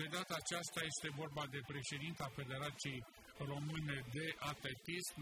De 0.00 0.06
data 0.16 0.34
aceasta 0.42 0.80
este 0.90 1.08
vorba 1.20 1.44
de 1.54 1.60
președinta 1.72 2.26
Federației 2.40 3.00
Române 3.50 3.96
de 4.16 4.26
Atletism, 4.50 5.20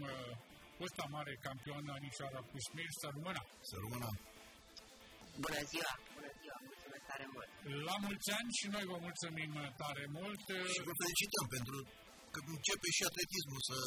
fosta 0.77 1.05
mare 1.15 1.33
campioană 1.47 1.89
Anișoara 1.97 2.41
Cușmir, 2.49 2.89
să 3.01 3.07
rămână! 3.15 3.41
Să 3.69 3.75
rămână! 3.83 4.09
Bună 5.43 5.61
ziua! 5.71 5.93
Bună 6.17 6.31
ziua! 6.39 6.57
Mulțumesc 6.69 7.05
tare 7.11 7.25
mult! 7.33 7.49
La 7.87 7.95
mulți 8.05 8.29
ani 8.39 8.51
și 8.59 8.65
noi 8.75 8.85
vă 8.91 8.97
mulțumim 9.07 9.51
tare 9.81 10.05
mult! 10.17 10.45
Și 10.73 10.79
vă 10.87 10.93
felicităm 11.01 11.45
pentru 11.55 11.77
că 12.33 12.39
începe 12.53 12.89
și 12.97 13.03
atletismul 13.09 13.61
să 13.69 13.77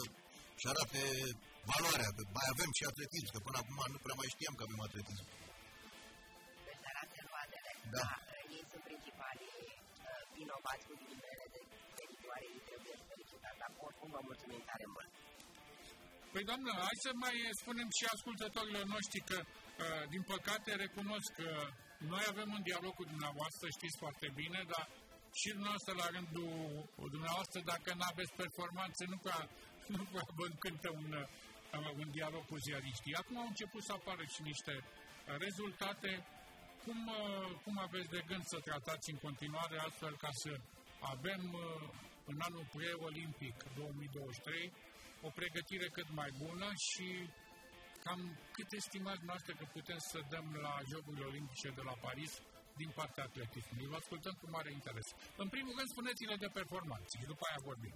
și 0.61 0.67
arate 0.73 1.03
valoarea, 1.73 2.11
că 2.17 2.23
mai 2.39 2.47
avem 2.55 2.71
și 2.79 2.85
atletism, 2.91 3.29
că 3.35 3.41
până 3.47 3.59
acum 3.63 3.79
nu 3.95 3.99
prea 4.05 4.19
mai 4.21 4.33
știam 4.35 4.55
că 4.57 4.63
avem 4.67 4.81
atletism. 4.89 5.27
Deci 6.67 6.85
arate 6.91 7.19
roadele, 7.29 7.71
da. 7.95 8.05
da. 8.11 8.26
Ei 10.75 10.83
sunt 10.87 10.87
principalii 10.87 10.87
uh, 10.87 10.87
vinovați 10.87 10.87
cu 10.89 10.95
ghilimele 11.01 11.47
de 11.55 11.61
teritoare, 12.01 12.45
ei 12.55 12.63
trebuie 12.71 12.95
felicitați, 13.11 13.59
dar 13.63 13.71
oricum 13.87 14.09
vă 14.17 14.21
mulțumim 14.29 14.63
tare 14.71 14.87
mult. 14.95 15.11
Păi, 16.33 16.45
doamnă, 16.51 16.71
hai 16.87 16.99
să 17.07 17.11
mai 17.25 17.37
spunem 17.63 17.89
și 17.97 18.05
ascultătorilor 18.15 18.85
noștri 18.95 19.21
că, 19.31 19.39
uh, 19.45 20.03
din 20.15 20.23
păcate, 20.33 20.71
recunosc 20.85 21.29
că 21.41 21.49
noi 22.13 22.25
avem 22.33 22.49
un 22.57 22.63
dialog 22.69 22.93
cu 23.01 23.05
dumneavoastră, 23.13 23.67
știți 23.79 24.01
foarte 24.03 24.29
bine, 24.41 24.61
dar 24.73 24.85
și 25.41 25.49
dumneavoastră 25.57 25.93
la 26.03 26.07
rândul 26.17 26.55
dumneavoastră, 27.15 27.59
dacă 27.73 27.89
nu 27.99 28.05
aveți 28.13 28.33
performanțe, 28.43 29.03
nu 29.13 29.19
prea, 29.25 29.41
nu 29.97 30.05
prea 30.11 30.27
vă 30.39 30.45
încântă 30.53 30.89
un, 31.01 31.11
uh, 31.77 31.91
un 32.03 32.09
dialog 32.19 32.45
cu 32.51 32.57
ziariștii. 32.67 33.19
Acum 33.21 33.37
au 33.39 33.49
început 33.53 33.83
să 33.89 33.93
apară 33.93 34.25
și 34.35 34.41
niște 34.51 34.75
rezultate. 35.45 36.11
Cum, 36.87 37.01
uh, 37.07 37.51
cum 37.65 37.79
aveți 37.79 38.09
de 38.09 38.23
gând 38.27 38.45
să 38.45 38.59
tratați 38.69 39.11
în 39.11 39.19
continuare 39.27 39.79
astfel 39.79 40.17
ca 40.17 40.29
să 40.33 40.61
avem 41.01 41.43
în 42.31 42.37
anul 42.47 42.67
pre-olimpic 42.75 43.57
2023 43.77 44.73
o 45.27 45.31
pregătire 45.41 45.89
cât 45.97 46.09
mai 46.21 46.31
bună 46.45 46.69
și 46.89 47.07
cam 48.05 48.21
cât 48.57 48.73
estimați 48.73 49.25
noastră 49.31 49.53
că 49.59 49.65
putem 49.73 49.99
să 49.99 50.19
dăm 50.33 50.47
la 50.67 50.75
Jocurile 50.91 51.25
Olimpice 51.25 51.69
de 51.79 51.83
la 51.89 51.97
Paris 52.07 52.33
din 52.77 52.91
partea 52.99 53.25
atletismului. 53.25 53.91
Vă 53.93 53.97
ascultăm 53.97 54.35
cu 54.41 54.47
mare 54.57 54.71
interes. 54.73 55.07
În 55.43 55.49
primul 55.55 55.75
rând, 55.77 55.89
spuneți-le 55.89 56.37
de 56.45 56.51
performanțe 56.59 57.15
și 57.21 57.27
după 57.33 57.45
aia 57.49 57.67
vorbim. 57.71 57.95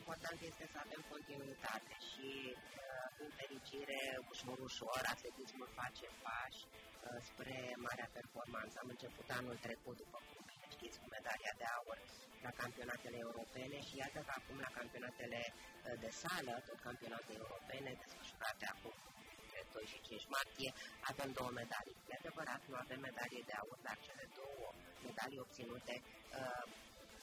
Important 0.00 0.38
este 0.50 0.64
să 0.72 0.78
avem 0.84 1.02
continuitate 1.14 1.92
și, 2.08 2.28
uh, 2.54 3.06
în 3.24 3.30
fericire, 3.38 4.00
ușor, 4.32 4.58
ușor, 4.68 5.00
atletismul 5.14 5.68
face 5.80 6.06
pași 6.24 6.62
uh, 6.66 6.89
spre 7.28 7.56
marea 7.86 8.08
performanță. 8.18 8.74
Am 8.82 8.88
început 8.94 9.26
anul 9.38 9.56
trecut, 9.66 9.96
după 10.02 10.18
cum 10.28 10.40
bine 10.50 10.66
știți, 10.76 11.00
cu 11.02 11.06
medalia 11.16 11.52
de 11.60 11.66
aur 11.76 11.98
la 12.46 12.52
campionatele 12.62 13.18
europene 13.26 13.78
și 13.86 13.94
iată 14.02 14.18
că 14.26 14.32
acum 14.38 14.56
la 14.66 14.70
campionatele 14.78 15.40
uh, 15.52 15.96
de 16.02 16.10
sală, 16.22 16.54
tot 16.68 16.78
campionate 16.88 17.30
europene 17.42 17.90
desfășurate 18.02 18.64
acum 18.74 18.94
între 19.42 19.60
2 19.72 19.84
și 19.92 19.98
5 20.08 20.26
martie, 20.36 20.70
avem 21.10 21.30
două 21.38 21.50
medalii. 21.62 21.98
E 22.10 22.12
adevărat, 22.20 22.60
nu 22.70 22.76
avem 22.84 23.00
medalie 23.08 23.42
de 23.48 23.54
aur, 23.62 23.78
dar 23.86 23.96
cele 24.06 24.24
două 24.40 24.66
medalii 25.08 25.42
obținute 25.44 25.94
uh, 26.38 26.64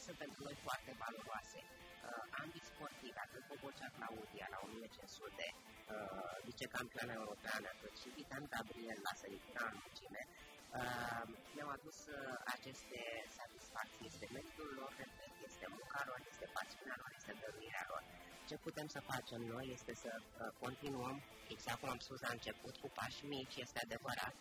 sunt 0.03 0.17
pentru 0.23 0.39
noi 0.47 0.55
foarte 0.65 0.91
valoroase. 1.03 1.59
Uh, 1.63 2.23
ambii 2.41 2.67
sportivi, 3.07 3.25
atât 3.25 3.43
Bobocea 3.51 3.89
Claudia 3.97 4.47
la 4.53 4.59
1500, 4.65 5.55
uh, 5.55 6.35
vicecampioana 6.47 7.13
europeană, 7.21 7.69
cât 7.81 7.93
și 8.01 8.07
Vitan 8.15 8.43
Gabriel 8.53 8.99
la 9.07 9.13
săritura 9.21 9.63
în 9.71 9.77
mulțime, 9.83 10.21
uh, 10.27 11.23
ne-au 11.55 11.69
adus 11.77 11.97
uh, 12.07 12.17
aceste 12.55 12.99
satisfacții. 13.39 14.09
Este 14.11 14.25
meritul 14.35 14.69
lor, 14.79 14.91
repet, 15.03 15.33
este 15.49 15.65
munca 15.75 16.01
lor, 16.09 16.19
este 16.31 16.45
pasiunea 16.57 16.97
lor, 17.01 17.11
este 17.19 17.33
dăruirea 17.41 17.85
lor. 17.91 18.03
Ce 18.49 18.55
putem 18.65 18.87
să 18.95 18.99
facem 19.11 19.41
noi 19.53 19.65
este 19.77 19.93
să 20.03 20.11
uh, 20.19 20.25
continuăm, 20.63 21.15
exact 21.55 21.79
cum 21.79 21.89
am 21.95 22.01
spus 22.07 22.19
la 22.27 22.31
început, 22.37 22.75
cu 22.81 22.89
pași 22.97 23.21
mici, 23.33 23.55
este 23.65 23.79
adevărat, 23.87 24.35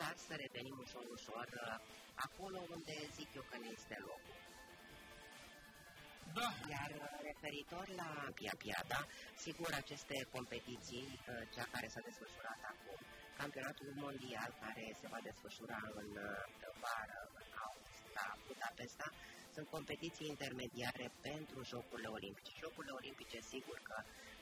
dar 0.00 0.14
să 0.26 0.32
revenim 0.44 0.76
ușor, 0.84 1.04
ușor 1.18 1.46
uh, 1.54 1.76
acolo 2.26 2.58
unde 2.76 2.94
zic 3.16 3.28
eu 3.38 3.44
că 3.50 3.56
ne 3.62 3.68
este 3.78 3.96
locul. 4.10 4.36
Da. 6.38 6.48
Iar 6.74 6.90
uh, 6.96 7.04
referitor 7.30 7.86
la 8.00 8.10
Pia 8.38 8.54
Pia, 8.62 8.80
da, 8.94 9.00
sigur 9.44 9.70
aceste 9.82 10.16
competiții, 10.36 11.06
uh, 11.10 11.42
cea 11.54 11.66
care 11.72 11.86
s-a 11.88 12.02
desfășurat 12.08 12.60
acum, 12.72 12.98
campionatul 13.40 13.90
mondial 14.04 14.50
care 14.62 14.84
se 15.00 15.06
va 15.12 15.20
desfășura 15.28 15.80
în 16.00 16.08
vară, 16.82 17.20
în 17.40 17.48
august, 17.66 18.04
la 18.16 18.26
Budapesta, 18.46 19.08
sunt 19.58 19.70
competiții 19.70 20.28
intermediare 20.34 21.06
pentru 21.20 21.58
Jocurile 21.72 22.08
Olimpice. 22.08 22.50
Jocurile 22.64 22.92
Olimpice, 23.00 23.38
sigur 23.40 23.78
că 23.88 23.96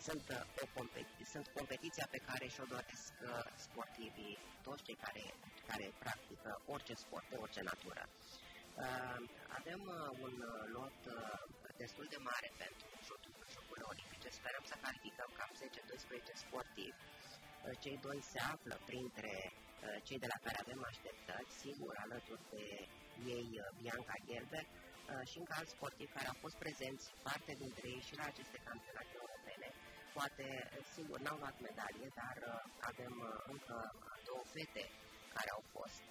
sunt, 0.06 0.24
uh, 0.30 0.62
o 0.62 0.66
competi- 0.76 1.26
sunt 1.32 1.46
competiția 1.58 2.06
pe 2.10 2.20
care 2.28 2.46
și-o 2.54 2.64
doresc 2.74 3.12
uh, 3.22 3.28
sportivii, 3.66 4.38
toți 4.62 4.82
cei 4.86 4.98
care, 5.04 5.24
care 5.66 5.86
practică 5.98 6.60
orice 6.66 6.94
sport 6.94 7.26
de 7.30 7.36
orice 7.44 7.62
natură. 7.62 8.02
Uh, 8.08 9.20
avem 9.58 9.80
un 10.26 10.34
lot 10.76 11.00
destul 11.82 12.06
de 12.14 12.18
mare 12.30 12.48
pentru 12.62 12.86
Jocurile 13.54 13.86
Olimpice. 13.92 14.28
Sperăm 14.40 14.64
să 14.70 14.76
calificăm 14.84 15.30
cam 15.38 15.50
10-12 15.60 16.44
sportivi 16.44 17.00
cei 17.74 17.98
doi 18.06 18.18
se 18.32 18.38
află 18.52 18.74
printre 18.90 19.32
uh, 19.52 19.96
cei 20.06 20.18
de 20.18 20.28
la 20.32 20.38
care 20.44 20.58
avem 20.64 20.80
așteptări, 20.90 21.50
sigur, 21.62 21.92
alături 22.04 22.44
de 22.54 22.64
ei 23.36 23.48
uh, 23.54 23.66
Bianca 23.80 24.16
Gerber 24.28 24.64
uh, 24.66 25.22
și 25.30 25.38
încă 25.38 25.52
alți 25.56 25.74
sportivi 25.76 26.16
care 26.16 26.28
au 26.28 26.38
fost 26.44 26.56
prezenți, 26.64 27.06
parte 27.26 27.52
dintre 27.62 27.86
ei 27.94 28.02
și 28.08 28.14
la 28.20 28.24
aceste 28.32 28.58
campionate 28.68 29.12
europene. 29.22 29.68
Poate, 30.16 30.46
sigur, 30.94 31.18
n-au 31.20 31.38
luat 31.42 31.56
medalie, 31.60 32.08
dar 32.20 32.36
avem 32.90 33.14
încă 33.52 33.76
două 34.28 34.42
fete 34.54 34.84
care 35.36 35.50
au 35.56 35.62
fost 35.76 36.06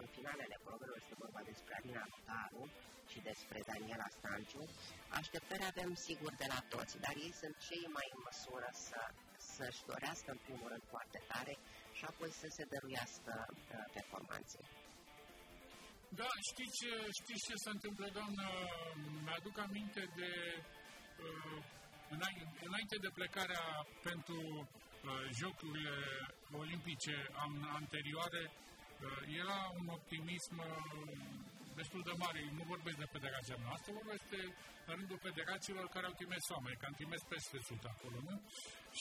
în 0.00 0.06
finalele 0.16 0.56
probelor, 0.66 0.96
este 1.02 1.14
vorba 1.24 1.40
despre 1.50 1.72
Alina 1.78 2.04
Notaru 2.12 2.62
și 3.10 3.18
despre 3.30 3.58
Daniela 3.70 4.08
Stanciu. 4.18 4.62
Așteptări 5.20 5.64
avem 5.72 5.90
sigur 6.06 6.32
de 6.42 6.46
la 6.54 6.60
toți, 6.74 6.94
dar 7.04 7.14
ei 7.26 7.32
sunt 7.40 7.54
cei 7.68 7.84
mai 7.96 8.06
în 8.14 8.20
măsură 8.28 8.68
să 8.88 9.00
să-și 9.54 9.84
dorească 9.90 10.28
în 10.36 10.40
primul 10.46 10.68
rând 10.72 10.84
foarte 10.94 11.18
tare 11.30 11.54
și 11.98 12.04
apoi 12.10 12.30
să 12.40 12.46
se 12.56 12.64
dăruiască 12.72 13.32
uh, 13.48 13.84
performanței. 13.96 14.66
Da, 16.20 16.30
știți, 16.50 16.80
știți 17.20 17.46
ce 17.48 17.54
se 17.64 17.70
întâmplă, 17.76 18.06
doamnă? 18.18 18.46
Mi-aduc 19.24 19.56
aminte 19.66 20.02
de 20.20 20.30
uh, 21.26 21.56
înainte 22.66 22.96
de 23.04 23.10
plecarea 23.18 23.64
pentru 24.08 24.38
uh, 24.58 25.24
Jocurile 25.40 25.96
Olimpice 26.52 27.16
anterioare, 27.80 28.42
uh, 28.50 29.36
era 29.42 29.72
un 29.80 29.86
optimism 29.88 30.58
uh, 30.58 31.40
destul 31.74 32.02
de 32.08 32.14
mare. 32.24 32.40
Nu 32.58 32.64
vorbesc 32.74 32.96
de 32.96 33.12
federația 33.16 33.56
noastră, 33.66 33.92
vorbesc 33.92 34.24
de 34.34 34.42
rândul 34.86 35.18
federațiilor 35.28 35.86
care 35.94 36.06
au 36.06 36.14
trimis 36.20 36.44
oameni, 36.54 36.76
că 36.80 36.86
am 36.86 36.96
trimis 37.00 37.22
peste 37.34 37.56
100 37.56 37.94
acolo, 37.94 38.16
nu? 38.28 38.36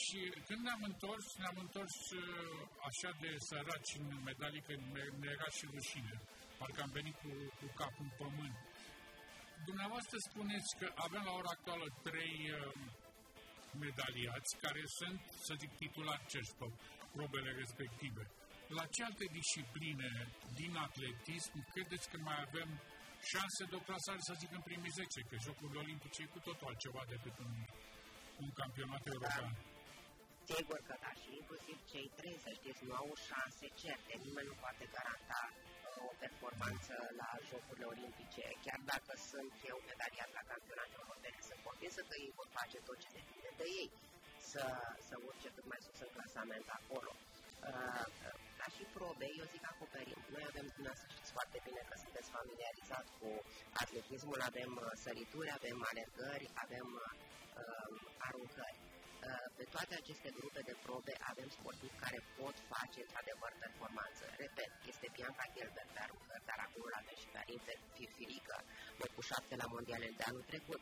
Și 0.01 0.19
când 0.47 0.61
ne-am 0.67 0.83
întors, 0.91 1.25
ne-am 1.41 1.57
întors 1.65 1.95
uh, 2.11 2.23
așa 2.89 3.09
de 3.23 3.31
săraci 3.49 3.93
în 3.99 4.07
medalii, 4.29 4.65
că 4.67 4.73
ne 5.21 5.29
era 5.35 5.49
și 5.57 5.65
rușine. 5.73 6.15
Parcă 6.59 6.79
am 6.81 6.91
venit 6.99 7.15
cu, 7.23 7.31
cu 7.59 7.67
capul 7.79 8.05
în 8.07 8.13
pământ. 8.21 8.57
Dumneavoastră 9.69 10.17
spuneți 10.29 10.71
că 10.79 10.87
avem 11.05 11.23
la 11.29 11.33
ora 11.39 11.51
actuală 11.57 11.85
trei 12.07 12.37
uh, 12.51 12.59
medaliați 13.85 14.51
care 14.63 14.83
sunt, 14.99 15.21
să 15.45 15.53
zic, 15.61 15.71
titulari 15.83 16.25
CERS 16.31 16.51
pe 16.59 16.65
probele 17.17 17.51
respective. 17.61 18.23
La 18.77 18.85
ce 18.93 19.01
alte 19.03 19.25
discipline 19.39 20.09
din 20.59 20.73
atletism 20.87 21.53
credeți 21.73 22.09
că 22.11 22.17
mai 22.29 22.37
avem 22.47 22.69
șanse 23.31 23.63
de 23.69 23.75
o 23.79 23.85
clasare, 23.87 24.21
să 24.29 24.33
zic, 24.41 24.51
în 24.59 24.63
primii 24.69 24.97
10, 25.01 25.19
că 25.29 25.35
Jocurile 25.45 25.79
Olimpice 25.83 26.21
e 26.21 26.33
cu 26.35 26.39
totul 26.47 26.67
altceva 26.67 27.03
decât 27.13 27.35
un, 27.45 27.53
un 28.43 28.49
campionat 28.61 29.03
european? 29.13 29.53
Da. 29.55 30.55
Sigur 30.55 30.79
că 30.87 30.95
da, 31.03 31.11
și 31.21 31.29
inclusiv 31.41 31.77
cei 31.91 32.07
trei, 32.19 32.37
să 32.45 32.51
știți, 32.59 32.81
nu 32.87 32.93
au 33.01 33.09
șanse 33.27 33.67
certe. 33.81 34.13
Nimeni 34.25 34.49
nu 34.51 34.55
poate 34.63 34.83
garanta 34.95 35.41
uh, 35.51 36.09
o 36.09 36.11
performanță 36.23 36.93
la 37.21 37.29
Jocurile 37.49 37.87
Olimpice. 37.93 38.45
Chiar 38.65 38.79
dacă 38.91 39.13
sunt 39.31 39.53
eu 39.71 39.77
medaliat 39.91 40.29
la 40.37 40.43
campionate 40.51 40.93
europene, 41.01 41.39
sunt 41.49 41.61
convinsă 41.67 42.01
că 42.09 42.15
ei 42.23 42.31
vor 42.39 42.49
face 42.59 42.77
tot 42.87 42.97
ce 43.03 43.09
depinde 43.17 43.49
de 43.59 43.67
ei 43.79 43.89
să, 44.53 44.63
să 45.07 45.15
urce 45.29 45.49
cât 45.55 45.65
mai 45.71 45.79
sus 45.85 45.99
în 46.05 46.11
clasament 46.17 46.67
acolo. 46.79 47.11
Uh, 47.69 48.05
ca 48.59 48.67
și 48.75 48.83
probe, 48.97 49.27
eu 49.39 49.45
zic 49.53 49.63
acoperim. 49.71 50.21
Noi 50.35 50.43
avem, 50.51 50.67
să 51.01 51.05
știți 51.13 51.31
foarte 51.37 51.57
bine 51.67 51.81
că 51.89 51.95
sunteți 52.03 52.29
familiarizat 52.37 53.05
cu 53.19 53.29
atletismul, 53.83 54.39
avem 54.51 54.71
uh, 54.77 54.85
sărituri, 55.03 55.49
avem 55.59 55.77
alergări, 55.91 56.47
avem 56.65 56.87
uh, 56.99 57.11
um, 57.61 57.93
aruncări. 58.27 58.79
pe 59.57 59.65
toate 59.73 59.93
aceste 60.01 60.29
grupe 60.39 60.61
de 60.69 60.75
probe 60.85 61.13
avem 61.31 61.49
sportivi 61.57 62.01
care 62.03 62.19
pot 62.39 62.55
face 62.73 62.99
într-adevăr 63.05 63.51
performanță. 63.65 64.23
Repet, 64.43 64.71
este 64.91 65.07
Bianca 65.15 65.45
Gilbert 65.53 65.91
pe 65.95 65.99
aruncări, 66.05 66.47
dar 66.49 66.59
acum 66.67 66.85
la 66.95 67.01
și 67.21 67.27
pe 67.33 67.39
Aline 67.43 67.73
Firfirică, 67.95 68.57
cu 69.15 69.21
șapte 69.31 69.53
la 69.61 69.67
mondialele 69.75 70.17
de 70.19 70.25
anul 70.29 70.45
trecut. 70.51 70.81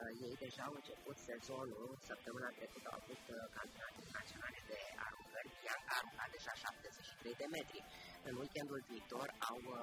Uh, 0.00 0.12
ei 0.28 0.36
deja 0.44 0.62
au 0.68 0.74
început 0.80 1.16
sezonul, 1.30 1.88
săptămâna 2.10 2.50
trecută 2.58 2.86
au 2.92 2.98
avut 3.02 3.22
uh, 3.28 3.36
campionate 3.56 4.00
naționale 4.18 4.60
de 4.70 4.78
aruncări, 5.06 5.50
Bianca 5.60 5.92
a 5.94 5.98
aruncat 6.00 6.30
deja 6.36 6.52
73 6.62 7.40
de 7.42 7.46
metri. 7.56 7.80
În 8.28 8.34
weekendul 8.40 8.80
viitor 8.90 9.28
au 9.50 9.60
uh, 9.64 9.76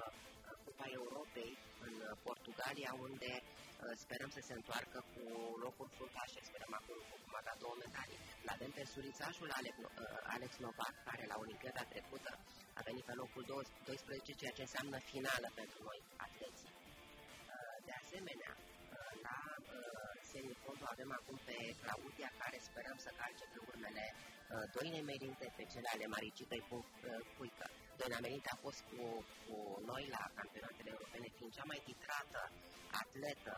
Cupa 0.64 0.88
Europei 1.00 1.52
în 1.88 1.94
Portugalia, 2.28 2.92
unde 3.08 3.32
sperăm 4.04 4.30
să 4.38 4.42
se 4.48 4.54
întoarcă 4.60 4.98
cu 5.14 5.24
locuri 5.66 5.94
fruntașe, 5.98 6.40
sperăm 6.50 6.74
acum 6.80 6.98
cu 7.10 7.16
da 7.48 7.54
două 7.64 7.76
medalii. 7.84 8.20
La 8.46 8.52
avem 8.58 8.72
pe 8.78 8.84
surițașul 8.94 9.50
Alex, 9.60 9.76
Alex 10.36 10.52
Novak, 10.66 10.96
care 11.08 11.24
la 11.32 11.38
Olimpiada 11.44 11.84
trecută 11.94 12.32
a 12.80 12.82
venit 12.90 13.06
pe 13.10 13.14
locul 13.22 13.44
12, 13.48 14.32
ceea 14.40 14.56
ce 14.58 14.62
înseamnă 14.68 14.98
finală 15.12 15.48
pentru 15.60 15.80
noi, 15.88 16.00
atleții. 16.26 16.72
De 17.88 17.94
asemenea, 18.02 18.52
la 18.54 18.60
semifondul 18.60 18.71
avem 21.02 21.20
acum 21.22 21.38
pe 21.50 21.58
Claudia, 21.82 22.30
care 22.42 22.58
sperăm 22.68 22.98
să 23.06 23.10
calce 23.20 23.46
pe 23.54 23.60
urmele 23.70 24.06
Doine 24.76 25.02
Merinte 25.12 25.46
pe 25.58 25.64
cele 25.72 25.88
ale 25.94 26.06
Maricitei 26.16 26.64
Puică. 27.36 27.68
Doina 28.00 28.20
Merinte 28.26 28.50
a 28.52 28.62
fost 28.66 28.82
cu, 28.90 29.02
cu 29.46 29.56
noi 29.90 30.04
la 30.16 30.24
campionatele 30.40 30.90
europene, 30.96 31.28
fiind 31.38 31.54
cea 31.58 31.68
mai 31.72 31.82
titrată 31.88 32.42
atletă 33.02 33.56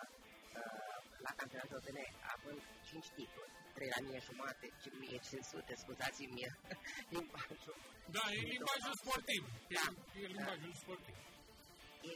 la 1.26 1.32
campionatele 1.40 1.76
europene, 1.78 2.04
având 2.36 2.62
5 2.90 3.06
titluri. 3.18 3.52
3 3.74 3.90
la 3.96 4.00
mie 4.06 4.20
jumate, 4.28 4.66
1500, 4.86 5.76
scuzați-mi 5.84 6.46
limbajul. 7.16 7.76
Da, 8.16 8.24
e 8.38 8.42
limbajul 8.54 8.96
sportiv. 9.04 9.42
Da. 9.78 9.86
E 10.20 10.26
limbajul 10.34 10.74
sportiv. 10.84 11.16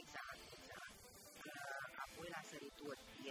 exact. 0.00 0.27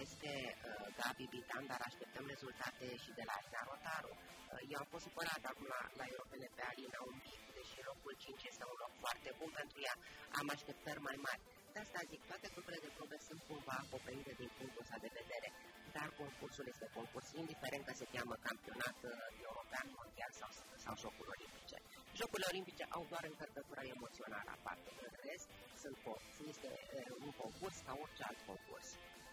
Este 0.04 0.32
uh, 0.50 0.86
Gabi 0.98 1.26
Bitan, 1.32 1.64
dar 1.72 1.80
așteptăm 1.88 2.24
rezultate 2.34 2.86
și 3.04 3.10
de 3.18 3.24
la 3.28 3.34
Aina 3.40 3.60
Rotaru. 3.70 4.12
Uh, 4.14 4.60
eu 4.72 4.78
am 4.82 4.88
fost 4.92 5.04
supărat 5.08 5.42
acum 5.50 5.66
la, 5.74 5.80
la 6.00 6.04
europene 6.12 6.46
pe 6.56 6.62
Alina 6.70 7.00
un 7.12 7.18
pic, 7.26 7.40
deși 7.58 7.78
locul 7.90 8.14
5 8.24 8.50
este 8.50 8.64
un 8.70 8.76
loc 8.82 8.92
foarte 9.04 9.30
bun 9.38 9.50
pentru 9.60 9.78
ea, 9.86 9.96
am 10.38 10.46
așteptări 10.54 11.00
mai 11.08 11.18
mari. 11.26 11.42
De 11.74 11.78
asta 11.84 12.00
zic, 12.10 12.22
toate 12.30 12.46
grupele 12.54 12.78
de 12.84 12.90
probe 12.96 13.18
sunt 13.28 13.40
cumva 13.48 13.76
acoperite 13.84 14.32
din 14.40 14.50
punctul 14.58 14.82
ăsta 14.84 14.98
de 15.04 15.10
vedere, 15.20 15.48
dar 15.96 16.08
concursul 16.20 16.66
este 16.72 16.86
concurs, 16.98 17.26
indiferent 17.42 17.82
că 17.86 17.94
se 18.00 18.10
cheamă 18.14 18.34
campionat 18.48 18.98
uh, 19.04 19.12
european, 19.48 19.86
mondial 20.00 20.32
sau, 20.40 20.50
sau 20.84 20.94
Jocuri 21.02 21.32
Olimpice. 21.36 21.76
Jocurile 22.20 22.50
Olimpice 22.52 22.84
au 22.96 23.02
doar 23.12 23.24
încărcătura 23.32 23.82
emoțională 23.94 24.50
aparte, 24.58 24.88
în 25.04 25.12
rest 25.26 25.48
sunt, 25.82 25.96
este 26.52 26.70
uh, 26.80 27.24
un 27.24 27.32
concurs 27.42 27.76
ca 27.86 27.92
orice 28.04 28.22
alt 28.28 28.40
concurs 28.50 28.88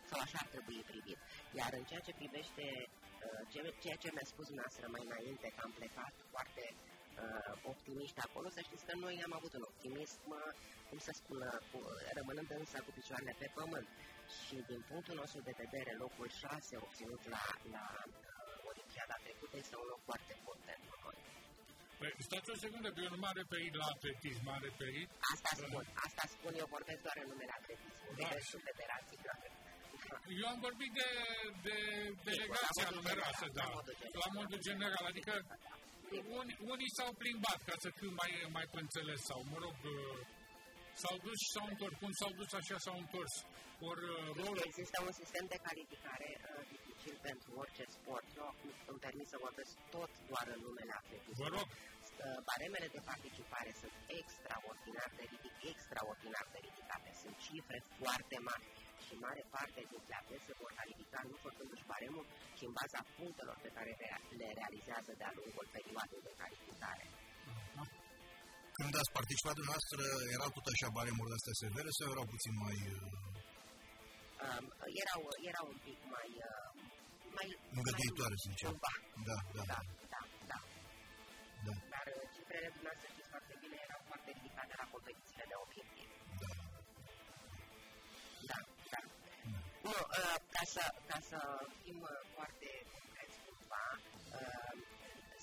sau 0.09 0.19
așa 0.25 0.37
ar 0.43 0.49
trebui 0.55 0.79
privit. 0.91 1.19
Iar 1.59 1.71
în 1.79 1.83
ceea 1.89 2.03
ce 2.05 2.19
privește 2.21 2.65
uh, 3.27 3.71
ceea 3.83 3.97
ce 4.03 4.09
mi-a 4.15 4.27
spus 4.33 4.45
dumneavoastră 4.51 4.85
mai 4.95 5.03
înainte, 5.09 5.47
că 5.55 5.61
am 5.63 5.73
plecat 5.79 6.13
foarte 6.33 6.63
uh, 6.73 7.53
optimiști 7.71 8.19
acolo, 8.27 8.47
să 8.55 8.61
știți 8.67 8.85
că 8.87 8.93
noi 9.05 9.15
am 9.27 9.33
avut 9.39 9.53
un 9.59 9.63
optimism, 9.71 10.27
uh, 10.29 10.51
cum 10.89 10.99
să 11.07 11.11
spun, 11.19 11.39
uh, 11.41 11.59
cu, 11.69 11.77
rămânând 12.17 12.49
însă 12.59 12.77
cu 12.85 12.91
picioarele 12.97 13.33
pe 13.41 13.47
pământ. 13.57 13.87
Și 14.43 14.55
din 14.71 14.81
punctul 14.89 15.15
nostru 15.21 15.39
de 15.49 15.53
vedere, 15.63 15.91
locul 16.03 16.29
6 16.29 16.77
obținut 16.85 17.21
la, 17.33 17.43
la 17.75 17.85
uh, 18.05 18.69
Olimpiada 18.69 19.15
trecută 19.25 19.55
este 19.63 19.75
un 19.81 19.87
loc 19.91 20.01
foarte 20.09 20.33
bun 20.45 20.57
pentru 20.71 20.93
noi. 21.03 21.17
Păi, 21.99 22.11
stați 22.27 22.49
o 22.53 22.55
secundă, 22.65 22.87
că 22.91 22.99
eu 23.05 23.11
nu 23.15 23.19
m-am 23.23 23.35
referit 23.41 23.73
la 23.81 23.85
atletism, 23.93 24.41
m-am 24.47 24.61
referit... 24.69 25.07
Asta 25.33 25.49
spun, 25.61 25.85
asta 26.05 26.23
spun, 26.35 26.53
eu 26.61 26.67
vorbesc 26.75 27.01
doar 27.07 27.17
în 27.23 27.27
numele 27.31 27.53
atletismului, 27.59 28.23
da, 28.23 28.29
de 28.53 28.59
federații, 28.69 29.19
eu 30.41 30.47
am 30.53 30.59
vorbit 30.67 30.91
de, 30.99 31.09
de 31.67 31.77
delegația 32.29 32.89
numeroasă, 32.97 33.45
da, 33.59 33.67
la 34.21 34.27
modul 34.37 34.59
general, 34.69 35.05
adică 35.11 35.33
unii, 36.39 36.57
unii 36.73 36.91
s-au 36.97 37.11
plimbat 37.23 37.59
ca 37.69 37.75
să 37.83 37.89
fiu 37.99 38.11
mai, 38.21 38.31
mai 38.55 38.65
pe 38.71 38.79
înțeles 38.85 39.21
sau, 39.29 39.39
mă 39.51 39.57
rog, 39.65 39.75
uh, 39.95 40.17
s-au 41.01 41.15
dus 41.25 41.37
și 41.43 41.49
s-au 41.55 41.65
întors. 41.71 41.95
Cum 42.03 42.11
s-au 42.19 42.31
dus, 42.39 42.49
așa 42.59 42.77
s-au 42.85 42.97
întors. 43.03 43.33
Or, 43.89 43.97
uh, 43.97 44.35
rol... 44.39 44.57
Există 44.71 44.97
un 45.07 45.13
sistem 45.21 45.45
de 45.53 45.57
calificare 45.67 46.29
uh, 46.39 46.61
dificil 46.73 47.15
pentru 47.29 47.49
orice 47.63 47.85
sport. 47.97 48.27
Eu 48.41 48.47
îmi 48.91 49.01
permit 49.05 49.27
să 49.33 49.37
vorbesc 49.47 49.71
tot 49.95 50.11
doar 50.31 50.45
în 50.55 50.59
numele 50.67 50.93
atletismului. 51.01 51.41
Vă 51.43 51.47
rog. 51.57 51.67
Uh, 51.69 52.39
baremele 52.49 52.87
de 52.95 53.01
participare 53.11 53.71
sunt 53.81 53.95
extraordinar 54.19 55.09
de 55.19 55.23
ridic, 55.31 55.55
extraordinar 55.73 56.45
de 56.53 56.59
ridicate. 56.67 57.09
Sunt 57.23 57.35
cifre 57.47 57.77
foarte 57.99 58.37
mari 58.49 58.65
și 59.07 59.13
mare 59.25 59.43
parte 59.55 59.81
dintre 59.91 60.13
atlete 60.19 60.45
se 60.47 60.53
vor 60.61 60.71
califica 60.79 61.19
nu 61.29 61.35
făcându-și 61.45 61.87
baremul, 61.91 62.25
ci 62.57 62.63
în 62.69 62.73
baza 62.79 63.01
punctelor 63.17 63.57
pe 63.65 63.69
care 63.77 63.91
le 64.39 64.47
realizează 64.59 65.11
de-a 65.19 65.31
lungul 65.39 65.67
perioadei 65.75 66.25
de 66.27 66.33
calificare. 66.41 67.05
Când 68.77 68.93
ați 69.01 69.15
participat 69.19 69.55
dumneavoastră, 69.59 70.01
erau 70.35 70.49
tot 70.57 70.67
așa 70.73 70.87
baremuri 70.97 71.35
astea 71.37 71.55
severe 71.63 71.89
sau 71.97 72.07
erau 72.15 72.25
puțin 72.33 72.53
mai... 72.65 72.77
Um, 74.45 74.65
erau, 75.03 75.21
erau 75.51 75.65
un 75.73 75.79
pic 75.87 75.99
mai... 76.15 76.29
Uh, 76.49 76.69
mai 77.37 77.47
Îngăduitoare, 77.77 78.35
să 78.41 78.47
zicem. 78.53 78.73
Da, 78.85 78.93
da, 79.29 79.37
da. 79.57 79.63
da, 79.71 79.79
da, 80.13 80.21
da. 80.51 80.59
da. 81.65 81.73
Dar 81.93 82.05
uh, 82.13 82.23
cifrele 82.35 82.67
dumneavoastră 82.75 83.07
știți 83.13 83.29
foarte 83.33 83.53
bine 83.63 83.77
erau 83.87 84.01
foarte 84.09 84.29
ridicate 84.37 84.73
la 84.81 84.87
competițiile 84.93 85.45
de 85.51 85.57
obiectiv. 85.65 86.07
Da. 86.41 86.49
Da. 86.51 86.54
Nu, 89.85 89.95
uh, 90.21 90.37
ca, 90.55 90.63
să, 90.75 90.83
ca 91.09 91.19
să 91.29 91.39
fim 91.83 91.97
uh, 92.01 92.15
foarte 92.35 92.69
concreți 92.93 93.37
cumva, 93.45 93.85
uh, 94.39 94.73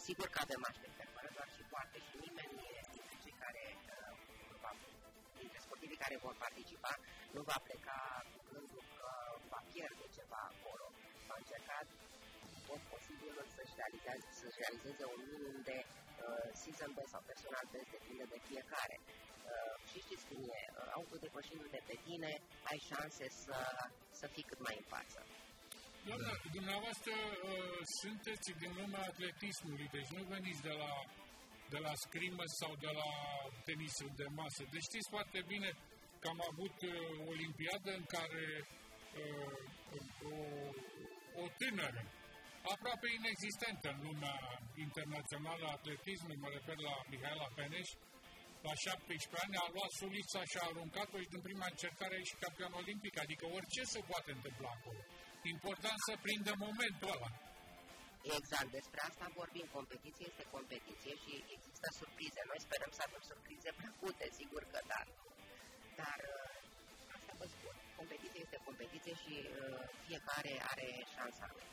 sigur 0.07 0.27
că 0.35 0.39
avem 0.43 0.63
așteptări, 0.71 1.15
fără 1.17 1.29
doar 1.37 1.49
și 1.57 1.63
poate 1.73 1.99
și 2.07 2.15
nimeni 2.25 2.55
dintre 2.95 3.15
cei 3.23 3.37
care 3.43 3.65
uh, 3.95 4.13
va, 4.63 4.73
dintre 5.41 5.59
sportivii 5.67 6.03
care 6.05 6.17
vor 6.25 6.35
participa 6.45 6.93
nu 7.37 7.43
va 7.51 7.59
pleca 7.67 7.99
cu 8.33 8.39
gândul 8.53 8.85
că 8.99 9.11
va 9.53 9.61
pierde 9.73 10.05
ceva 10.17 10.41
acolo. 10.53 10.87
Va 11.29 11.37
încerca 11.43 11.77
tot 12.69 12.83
posibilul 12.95 13.47
să-și 13.57 13.75
realizeze, 13.81 14.27
să 14.41 14.47
realizeze 14.63 15.05
un 15.15 15.21
minim 15.33 15.57
de 15.71 15.79
uh, 15.87 16.49
season 16.61 16.91
best 16.97 17.11
sau 17.15 17.23
personal 17.31 17.65
best, 17.75 17.91
depinde 17.97 18.25
de 18.35 18.39
fiecare. 18.49 18.97
Uh, 19.51 19.72
și 19.93 19.99
știți 20.07 20.25
cum 20.29 20.41
e, 20.61 20.63
uh, 20.71 20.99
autodepășindu-te 20.99 21.81
pe 21.89 21.97
tine, 22.07 22.31
ai 22.71 22.81
șanse 22.89 23.27
să, 23.45 23.59
să 24.21 24.27
fii 24.35 24.49
cât 24.51 24.61
mai 24.67 24.77
în 24.81 24.87
față. 24.95 25.21
Doamna, 26.09 26.33
dumneavoastră 26.57 27.15
uh, 27.23 27.81
sunteți 28.01 28.49
din 28.63 28.73
lumea 28.81 29.05
atletismului, 29.13 29.89
deci 29.97 30.11
nu 30.17 30.23
veniți 30.35 30.63
de 30.69 30.75
la, 30.83 30.93
de 31.73 31.79
la 31.87 31.93
scrimă 32.05 32.45
sau 32.61 32.73
de 32.85 32.91
la 33.01 33.11
tenisul 33.69 34.11
de 34.21 34.27
masă. 34.41 34.63
Deci 34.73 34.89
știți 34.91 35.09
foarte 35.15 35.41
bine 35.53 35.71
că 36.21 36.27
am 36.35 36.41
avut 36.51 36.77
uh, 36.83 36.93
o 37.21 37.29
olimpiadă 37.35 37.91
în 38.01 38.05
care 38.15 38.45
uh, 39.23 39.55
o, 40.33 40.37
o 41.43 41.45
tânără, 41.61 42.03
aproape 42.75 43.07
inexistentă 43.19 43.89
în 43.95 44.01
lumea 44.09 44.39
internațională 44.87 45.65
a 45.67 45.77
atletismului, 45.79 46.43
mă 46.45 46.49
refer 46.57 46.79
la 46.89 46.95
Mihaela 47.11 47.49
Peneș, 47.57 47.89
la 48.69 48.75
17 48.75 49.43
ani, 49.43 49.55
a 49.65 49.67
luat 49.75 49.93
sulița 50.01 50.41
și 50.51 50.57
a 50.59 50.65
aruncat-o 50.71 51.19
și 51.23 51.33
din 51.35 51.43
prima 51.49 51.67
încercare 51.73 52.17
și 52.29 52.41
campion 52.45 52.73
olimpic. 52.83 53.15
Adică 53.25 53.45
orice 53.57 53.83
se 53.95 54.01
poate 54.11 54.31
întâmpla 54.37 54.71
acolo. 54.77 55.01
Important 55.57 55.99
să 56.09 56.13
prindă 56.25 56.53
momentul 56.67 57.13
ăla. 57.17 57.31
Exact, 58.39 58.71
despre 58.79 59.01
asta 59.09 59.27
vorbim. 59.41 59.67
Competiție 59.79 60.25
este 60.31 60.45
competiție 60.57 61.13
și 61.23 61.33
există 61.57 61.89
surprize. 62.01 62.41
Noi 62.51 62.61
sperăm 62.67 62.91
să 62.99 63.03
avem 63.07 63.23
surprize 63.31 63.71
plăcute, 63.81 64.25
sigur 64.41 64.63
că 64.73 64.79
da. 64.93 65.03
Dar 66.01 66.19
uh, 66.35 67.17
asta 67.17 67.33
vă 67.41 67.47
spun. 67.55 67.75
Competiție 68.01 68.41
este 68.47 68.59
competiție 68.69 69.15
și 69.23 69.35
uh, 69.47 69.83
fiecare 70.07 70.53
are 70.73 70.89
șansa 71.15 71.47
lui. 71.55 71.69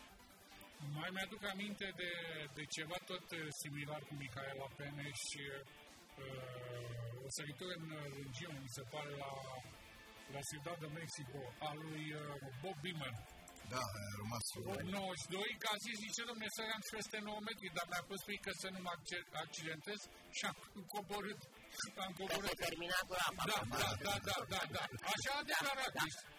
Mai 0.97 1.09
mi-aduc 1.13 1.43
aminte 1.53 1.87
de, 2.01 2.11
de 2.57 2.63
ceva 2.75 2.97
tot 3.05 3.25
uh, 3.31 3.47
similar 3.61 4.01
cu 4.07 4.13
Micaela 4.13 4.67
Peneș 4.77 5.17
și 5.31 5.43
uh, 5.53 6.68
o 7.29 7.37
săritură 7.41 7.73
în 7.81 7.87
lungime, 8.17 8.57
mi 8.67 8.75
se 8.77 8.83
pare, 8.93 9.11
la, 9.23 9.31
la 10.33 10.41
Ciudad 10.49 10.77
de 10.83 10.89
Mexico, 10.99 11.39
a 11.67 11.69
lui 11.83 12.03
uh, 12.13 12.21
Bob 12.61 12.77
Beeman. 12.83 13.15
Da, 13.73 13.81
a 13.99 14.03
rămas... 14.21 14.45
92, 14.89 15.61
că 15.61 15.67
a 15.73 15.77
zis, 15.85 15.95
zice, 16.05 16.21
domnule, 16.29 16.49
săream 16.57 16.81
și 16.85 16.91
peste 16.97 17.17
9 17.27 17.39
metri, 17.47 17.75
dar 17.77 17.85
mi-a 17.91 18.03
pus 18.09 18.21
frică 18.27 18.51
să 18.61 18.67
nu 18.73 18.79
mă 18.85 18.91
accidentez 19.43 19.99
și 20.37 20.43
am 20.49 20.57
coborât. 20.93 21.41
Am 22.05 22.11
coborât. 22.19 22.53
Că 22.53 22.61
se 22.61 22.65
termina 22.67 22.99
cu 23.09 23.13
apa. 23.27 23.43
Da, 23.51 23.59
da, 23.75 23.87
da, 24.05 24.15
da, 24.29 24.37
da, 24.53 24.61
da. 24.75 24.83
Așa 25.13 25.31
a 25.39 25.43
declarat. 25.49 25.91
Da, 25.97 26.05
da. 26.07 26.29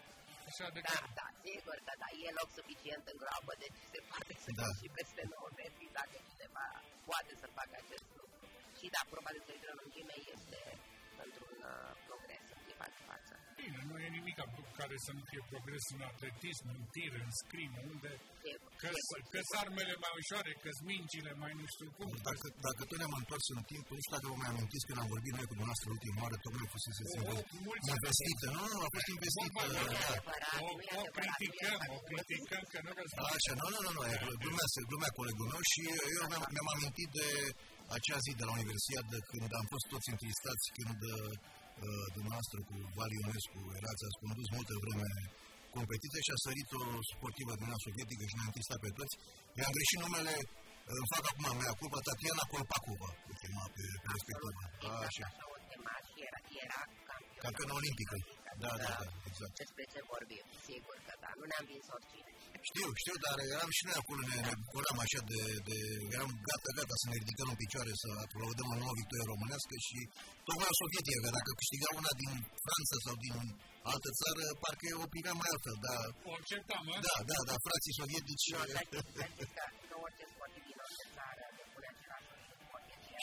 așa 0.51 0.67
de 0.75 0.81
Da, 0.89 0.99
da, 1.21 1.27
sigur 1.45 1.77
că 1.87 1.93
da, 2.03 2.09
e 2.27 2.29
loc 2.41 2.49
suficient 2.59 3.05
în 3.13 3.17
groapă, 3.23 3.53
deci 3.63 3.79
se 3.93 4.01
poate 4.11 4.33
să 4.43 4.49
da. 4.61 4.67
și 4.79 4.87
peste 4.99 5.23
9 5.35 5.49
metri 5.61 5.87
dacă 5.99 6.17
cineva 6.29 6.67
poate 7.11 7.33
să 7.41 7.47
facă 7.59 7.75
acest 7.83 8.05
lucru. 8.09 8.10
Și 8.81 8.89
da, 8.97 9.03
proba 9.15 9.31
de 9.37 9.41
sărită 9.47 9.71
lungime 9.79 10.17
este 10.35 10.61
într-un 11.25 11.57
uh, 11.73 11.93
progres 12.09 12.45
în 12.55 12.61
clipa 12.65 12.87
de 12.95 13.01
față. 13.09 13.33
Bine, 13.61 13.79
nu 13.89 13.95
e 14.05 14.09
nimic 14.19 14.37
care 14.81 14.97
să 15.07 15.11
nu 15.17 15.23
fie 15.31 15.43
progres 15.53 15.85
în 15.97 16.03
atletism, 16.11 16.65
în 16.75 16.81
tir, 16.95 17.13
în 17.27 17.33
scrim, 17.43 17.73
unde 17.93 18.11
că 18.81 18.89
armele 19.63 19.95
mai 20.05 20.13
ușoare, 20.21 20.53
că 20.63 20.71
mingile 20.93 21.33
mai 21.43 21.53
nu 21.61 21.67
știu 21.75 21.89
cum. 21.97 22.11
Dacă, 22.29 22.47
dacă 22.67 22.81
tot 22.89 22.99
ne-am 23.01 23.17
întors 23.23 23.47
în 23.57 23.63
timp, 23.71 23.85
nu 23.95 24.01
știu 24.03 24.15
dacă 24.17 24.27
vă 24.33 24.37
mai 24.43 24.51
amintiți 24.53 24.87
când 24.87 24.99
am 25.03 25.09
vorbit 25.15 25.33
noi 25.37 25.47
cu 25.49 25.55
dumneavoastră 25.55 25.87
ultima 25.97 26.23
oară, 26.25 26.37
tocmai 26.45 26.73
fusese 26.75 27.03
investită. 27.97 28.47
Nu, 28.57 28.63
nu, 28.73 28.79
a 28.87 28.89
fost 28.97 29.09
investită. 29.17 29.61
O, 30.67 30.69
o 31.01 31.03
criticăm, 31.17 31.79
o 31.97 31.99
criticăm, 32.09 32.63
că 32.73 32.79
nu 32.85 32.91
Așa, 33.35 33.53
nu, 33.61 33.67
nu, 33.75 33.79
nu, 33.87 33.91
nu, 33.97 34.33
glumea, 34.43 34.67
glumea 34.91 35.13
colegul 35.19 35.47
meu 35.53 35.63
și 35.73 35.81
eu 36.19 36.25
mi-am 36.55 36.69
amintit 36.75 37.11
de 37.19 37.29
acea 37.97 38.19
zi 38.25 38.33
de 38.41 38.45
la 38.49 38.57
Universiade 38.59 39.17
când 39.31 39.51
am 39.61 39.67
fost 39.73 39.87
toți 39.93 40.11
întristați 40.15 40.65
când 40.77 40.99
uh, 41.15 42.05
dumneavoastră 42.17 42.59
cu 42.69 42.77
Vali 42.97 43.17
Ionescu 43.19 43.59
erați, 43.79 44.03
ați 44.09 44.21
condus 44.25 44.49
multă 44.57 44.75
vreme 44.85 45.09
competiție 45.77 46.21
și 46.27 46.33
a 46.35 46.39
sărit 46.47 46.69
o 46.81 46.83
sportivă 47.13 47.53
din 47.61 47.71
sovietică 47.87 48.23
și 48.27 48.37
ne-a 48.37 48.49
întristat 48.51 48.81
pe 48.85 48.91
toți. 48.99 49.15
I-am 49.59 49.75
greșit 49.77 49.99
numele, 50.05 50.35
îmi 50.99 51.11
fac 51.15 51.25
acum 51.31 51.47
mea 51.61 51.73
culpa, 51.81 51.99
Tatiana 52.07 52.45
Kolpakova, 52.53 53.11
cu 53.25 53.33
chema 53.41 53.65
pe, 53.75 53.85
pe 54.03 54.09
respectivă. 54.17 54.51
Așa. 55.09 55.29
Era 56.65 56.81
campioană 57.45 57.75
olimpică. 57.81 58.17
Da, 58.63 58.73
da, 58.85 58.93
da, 59.03 59.09
exact. 59.29 59.55
Despre 59.65 59.85
ce 59.93 60.01
vorbim, 60.13 60.45
sigur 60.69 60.97
că 61.07 61.13
da, 61.23 61.31
nu 61.39 61.45
ne-am 61.51 61.67
vins 61.71 61.87
oricine. 61.97 62.31
Știu, 62.69 62.89
știu, 63.03 63.17
dar 63.25 63.37
eram 63.55 63.71
și 63.77 63.83
noi 63.87 63.97
acolo, 64.01 64.21
ne, 64.31 64.37
ne 64.49 64.55
bucuram 64.63 64.99
așa 65.05 65.21
de, 65.31 65.41
de, 65.69 65.77
eram 66.17 66.31
gata, 66.49 66.71
gata 66.79 66.95
să 67.03 67.07
ne 67.09 67.17
ridicăm 67.23 67.49
în 67.53 67.59
picioare, 67.63 67.93
să 68.03 68.09
aplaudăm 68.25 68.69
o 68.73 68.77
nouă 68.83 68.95
victorie 69.01 69.31
românească 69.33 69.75
și 69.87 69.99
tocmai 70.47 70.81
sovietică, 70.83 71.19
că 71.25 71.31
dacă 71.39 71.51
câștiga 71.61 71.89
una 72.01 72.13
din 72.23 72.33
Franța 72.65 72.97
sau 73.07 73.15
din 73.25 73.35
altă 73.93 74.11
țară, 74.21 74.45
parcă 74.63 74.87
o 74.99 75.03
opineam 75.07 75.37
mai 75.41 75.51
altfel, 75.55 75.77
da. 75.87 75.97
O 76.29 76.33
acceptam, 76.39 76.83
mă? 76.87 76.95
Da, 77.07 77.17
da, 77.31 77.39
da, 77.49 77.55
frații 77.67 77.99
sovietici... 78.01 78.49
Nu, 78.53 78.63
dar 78.75 78.85
că 79.91 79.95
orice 80.05 80.25
sportiv 80.33 80.63
din 80.69 80.79
orice 80.85 81.05
țară 81.17 81.45
depune 81.59 81.89
același 81.93 82.27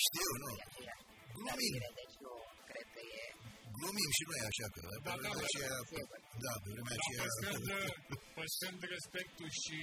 Știu, 0.05 0.29
nu. 0.43 0.51
Glumim. 1.37 1.73
Glumim 3.79 4.11
și 4.17 4.23
noi 4.29 4.41
așa 4.51 4.67
că 4.75 4.81
da, 4.87 4.95
da, 5.07 5.13
vremea 5.19 5.45
aceea, 5.47 5.77
da, 6.45 6.53
pe 6.63 6.69
vremea 6.73 6.95
da, 6.95 7.01
aceea... 7.01 7.23
Păstrând, 7.25 7.67
păstrând 8.37 8.79
respectul 8.95 9.49
și 9.63 9.79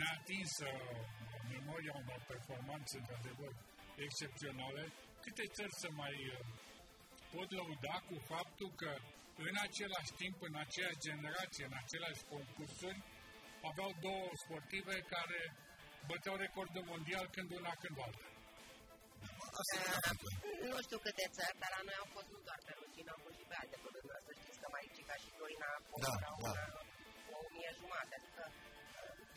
neatinsă 0.00 0.68
memoria 1.54 1.94
unor 2.02 2.20
performanțe 2.32 2.94
într-adevăr 3.02 3.52
excepționale, 4.06 4.82
câte 5.24 5.44
țări 5.56 5.74
să 5.82 5.88
mai 6.02 6.16
uh, 6.28 6.38
pot 7.34 7.48
lăuda 7.58 7.96
cu 8.08 8.16
faptul 8.32 8.70
că 8.82 8.90
în 9.48 9.56
același 9.66 10.12
timp, 10.20 10.36
în 10.48 10.54
aceeași 10.64 11.02
generație, 11.08 11.64
în 11.70 11.76
aceleași 11.82 12.22
concursuri, 12.34 12.98
aveau 13.70 13.90
două 14.06 14.28
sportive 14.44 14.96
care 15.14 15.40
băteau 16.10 16.36
recordul 16.36 16.84
mondial 16.92 17.26
când 17.36 17.48
una, 17.58 17.72
când 17.82 17.96
alta. 18.06 18.28
Nu 20.72 20.78
știu 20.86 20.98
câte 21.06 21.26
țări, 21.36 21.56
dar 21.62 21.70
la 21.76 21.82
noi 21.88 21.96
au 22.02 22.08
fost 22.16 22.28
nu 22.34 22.38
doar 22.48 22.60
pe 22.66 22.72
Rucina, 22.80 23.10
au 23.16 23.20
fost 23.24 23.36
și 23.38 23.44
pe 23.50 23.56
alte 23.62 23.76
păduri. 23.82 24.06
Să 24.26 24.32
știți 24.40 24.60
că 24.62 24.66
Maricica 24.76 25.14
și 25.22 25.28
Dorina 25.38 25.68
au 25.78 25.84
fost 25.90 26.02
da, 26.06 26.14
da. 26.24 26.30
o, 26.46 26.48
o 27.36 27.38
mie 27.54 27.70
jumate. 27.80 28.12
Adică, 28.18 28.44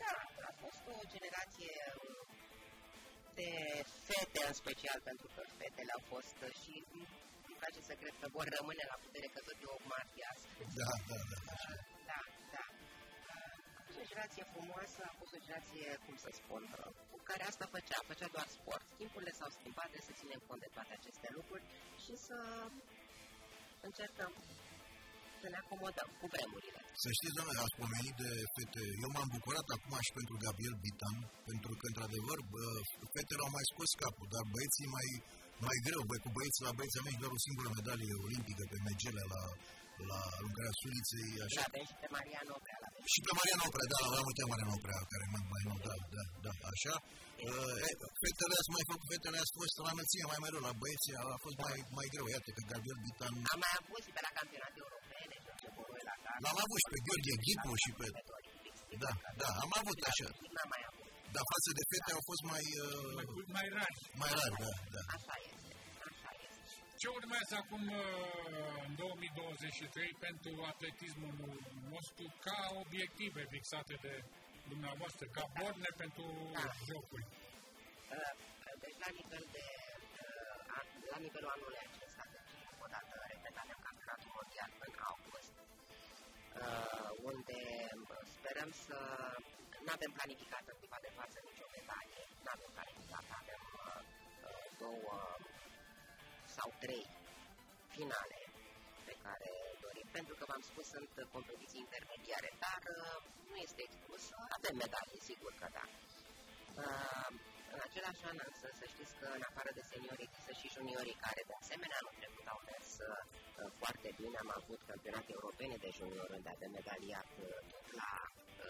da, 0.02 0.16
a 0.50 0.52
fost 0.62 0.82
o 0.94 0.96
generație 1.14 1.74
de 3.38 3.50
fete 4.06 4.40
în 4.50 4.54
special, 4.62 4.98
pentru 5.08 5.26
că 5.34 5.40
fetele 5.58 5.92
au 5.96 6.02
fost 6.12 6.38
și 6.60 6.74
îmi 7.48 7.58
place 7.60 7.80
să 7.88 7.94
cred 8.00 8.14
că 8.20 8.26
vor 8.36 8.46
rămâne 8.56 8.84
la 8.92 8.96
putere 9.04 9.26
că 9.34 9.40
tot 9.46 9.58
e 9.64 9.66
o 9.76 9.78
martie 9.92 10.26
Da, 10.80 10.92
da, 11.08 11.18
da. 11.30 11.38
Da, 11.48 11.56
da 12.10 12.20
o 14.02 14.10
generație 14.10 14.44
frumoasă, 14.54 15.00
a 15.10 15.14
fost 15.20 15.32
o 15.36 15.40
generație, 15.44 15.88
cum 16.06 16.16
să 16.24 16.30
spun, 16.40 16.62
cu 17.12 17.18
care 17.28 17.42
asta 17.50 17.64
făcea, 17.76 17.98
făcea 18.10 18.28
doar 18.36 18.48
sport. 18.58 18.86
Timpurile 19.00 19.32
s-au 19.38 19.50
schimbat, 19.58 19.88
trebuie 19.90 20.10
să 20.10 20.18
ținem 20.20 20.40
cont 20.48 20.60
de 20.64 20.70
toate 20.76 20.92
aceste 20.98 21.28
lucruri 21.38 21.64
și 22.04 22.14
să 22.26 22.38
încercăm 23.88 24.32
să 25.42 25.46
ne 25.52 25.58
acomodăm 25.64 26.08
cu 26.20 26.26
vremurile. 26.34 26.80
Să 27.04 27.08
știți, 27.18 27.36
doamne, 27.36 27.54
ați 27.64 27.78
pomenit 27.82 28.14
de 28.24 28.30
fete. 28.54 28.82
Eu 29.04 29.10
m-am 29.14 29.28
bucurat 29.36 29.66
acum 29.76 29.94
și 30.06 30.12
pentru 30.18 30.34
Gabriel 30.44 30.76
Bitan, 30.84 31.16
pentru 31.50 31.72
că, 31.78 31.84
într-adevăr, 31.90 32.38
fetele 33.14 33.42
au 33.44 33.52
mai 33.56 33.66
scos 33.72 33.90
capul, 34.02 34.26
dar 34.34 34.44
băieții 34.54 34.88
mai, 34.96 35.08
mai 35.66 35.76
greu. 35.86 36.02
Băi, 36.08 36.22
cu 36.24 36.30
băieții 36.36 36.66
la 36.68 36.76
băieții 36.78 37.00
am 37.00 37.20
doar 37.22 37.32
o 37.36 37.44
singură 37.46 37.68
medalie 37.76 38.14
olimpică 38.26 38.62
pe 38.72 38.78
megele 38.86 39.24
la 39.34 39.42
la 40.10 40.20
lucrarea 40.44 40.74
Suliței, 40.80 41.30
așa. 41.46 41.62
Da, 41.74 41.80
și 41.90 41.96
pe 42.02 42.08
Marian 42.16 42.48
Oprea. 42.56 42.78
La 42.82 42.88
și 43.12 43.20
pe 43.26 43.32
Marian 43.38 43.62
Oprea, 43.68 43.86
da, 43.92 43.98
la 44.16 44.20
multe 44.26 44.42
Marian 44.50 44.72
Oprea, 44.76 45.00
care 45.12 45.24
mai, 45.32 45.42
mai 45.52 45.62
nou, 45.68 45.78
da, 45.86 45.94
da, 46.14 46.22
da, 46.44 46.52
așa. 46.72 46.94
Uh, 47.50 47.76
fetele 48.22 48.54
ați 48.60 48.72
mai 48.76 48.84
făcut, 48.90 49.06
fetele 49.12 49.38
ați 49.42 49.54
fost 49.58 49.74
la 49.84 49.90
înălțime 49.94 50.26
mai 50.32 50.40
mereu, 50.44 50.62
la 50.68 50.72
băieții 50.80 51.14
a 51.20 51.24
fost 51.44 51.56
mai, 51.64 51.76
mai 51.98 52.08
greu, 52.14 52.26
iată, 52.34 52.48
că 52.56 52.62
Gabriel 52.70 52.98
Bitan... 53.04 53.34
Am 53.54 53.60
mai 53.64 53.74
avut 53.80 54.00
și 54.06 54.10
pe 54.16 54.20
la 54.26 54.32
campionate 54.38 54.78
europene, 54.84 55.36
L-am 56.44 56.58
avut 56.64 56.78
și 56.82 56.88
pe 56.92 56.98
Gheorghe 57.06 57.34
Ghipu 57.44 57.72
și 57.84 57.90
pe... 57.98 58.06
Da, 59.02 59.12
da, 59.40 59.48
am 59.64 59.72
avut 59.80 59.98
așa. 60.10 60.28
Dar 61.34 61.44
față 61.52 61.70
de 61.78 61.82
fete 61.90 62.10
au 62.16 62.22
fost 62.30 62.42
mai... 62.52 62.64
Uh, 62.86 63.12
mai, 63.18 63.26
mai 63.56 63.66
rari. 63.76 63.98
Mai 64.22 64.32
rari, 64.38 64.56
da, 64.62 64.72
da. 64.94 65.02
Așa 65.16 65.34
este. 65.48 65.71
Ce 67.02 67.08
urmează 67.20 67.54
acum 67.62 67.84
uh, 67.88 68.86
în 68.86 68.92
2023 68.94 70.16
pentru 70.26 70.52
atletismul 70.72 71.34
nostru 71.94 72.26
ca 72.46 72.60
obiective 72.84 73.42
fixate 73.54 73.94
de 74.06 74.14
dumneavoastră, 74.72 75.24
ca 75.36 75.44
borne 75.58 75.90
pentru 76.02 76.26
da. 76.52 76.66
jocuri? 76.88 77.26
Uh, 78.16 78.32
deci 78.84 78.98
la 79.04 79.10
nivel 79.18 79.44
de 79.56 79.66
uh, 80.24 80.58
la 81.12 81.18
nivelul 81.26 81.50
anului 81.56 81.80
acesta, 81.86 82.22
deci 82.34 82.52
o 82.84 82.86
dată 82.94 83.14
repetată 83.32 83.72
în 83.76 83.82
campionatul 83.88 84.30
mondial 84.38 84.70
în 84.86 84.92
august, 85.10 85.54
unde 87.30 87.60
sperăm 88.34 88.70
să 88.86 88.98
nu 89.84 89.90
avem 89.96 90.12
planificat 90.18 90.64
în 90.70 90.76
clipa 90.80 90.98
de 91.06 91.10
față 91.18 91.36
nicio 91.48 91.66
medalie, 91.76 92.22
nu 92.44 92.50
avem 92.56 92.70
planificat, 92.76 93.26
avem 93.40 93.62
două 94.82 95.14
sau 96.58 96.68
trei 96.84 97.04
finale 97.96 98.40
pe 99.08 99.14
care 99.24 99.50
dorim, 99.84 100.08
pentru 100.18 100.34
că 100.38 100.44
v-am 100.50 100.64
spus 100.70 100.86
sunt 100.94 101.12
competiții 101.36 101.84
intermediare, 101.86 102.50
dar 102.64 102.82
uh, 102.96 103.18
nu 103.50 103.56
este 103.66 103.80
exclus, 103.88 104.22
avem 104.58 104.74
medalii, 104.84 105.26
sigur 105.30 105.52
că 105.60 105.66
da. 105.78 105.84
Uh, 106.82 107.30
în 107.74 107.80
același 107.88 108.22
an 108.30 108.38
însă 108.48 108.66
să 108.80 108.84
știți 108.92 109.14
că 109.20 109.26
în 109.38 109.44
afară 109.50 109.70
de 109.78 109.84
seniori 109.92 110.26
există 110.26 110.52
și 110.60 110.72
juniorii 110.76 111.22
care 111.26 111.42
de 111.50 111.56
asemenea 111.62 111.98
anul 112.00 112.14
trecut 112.20 112.46
au 112.54 112.60
mers 112.70 112.90
uh, 113.00 113.22
foarte 113.80 114.08
bine. 114.20 114.36
Am 114.44 114.50
avut 114.60 114.80
campionate 114.92 115.30
europene 115.38 115.76
de 115.84 115.90
juniori 115.98 116.36
unde 116.38 116.50
avem 116.56 116.70
medaliat 116.78 117.28
tot 117.72 117.86
la 118.00 118.10